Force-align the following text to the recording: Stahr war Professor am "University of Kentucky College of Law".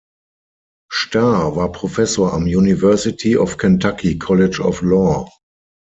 Stahr 0.91 1.55
war 1.55 1.71
Professor 1.71 2.33
am 2.33 2.45
"University 2.45 3.37
of 3.37 3.59
Kentucky 3.59 4.17
College 4.17 4.59
of 4.59 4.81
Law". 4.81 5.29